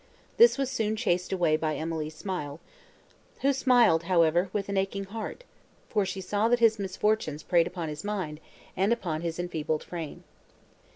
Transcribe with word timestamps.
This 0.37 0.57
was 0.57 0.71
soon 0.71 0.95
chased 0.95 1.31
away 1.31 1.57
by 1.57 1.75
Emily's 1.75 2.15
smile; 2.15 2.59
who 3.41 3.53
smiled, 3.53 4.01
however, 4.05 4.49
with 4.51 4.67
an 4.67 4.75
aching 4.75 5.03
heart, 5.03 5.43
for 5.89 6.07
she 6.07 6.21
saw 6.21 6.47
that 6.47 6.57
his 6.57 6.79
misfortunes 6.79 7.43
preyed 7.43 7.67
upon 7.67 7.87
his 7.87 8.03
mind, 8.03 8.39
and 8.75 8.91
upon 8.91 9.21
his 9.21 9.37
enfeebled 9.37 9.83
frame. 9.83 10.23